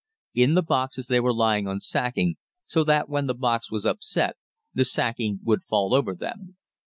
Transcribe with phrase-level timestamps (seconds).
[0.33, 4.35] In the boxes they were lying on sacking, so that when the box was upset
[4.73, 6.57] the sacking would fall over them.